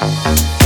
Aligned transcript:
Música 0.00 0.65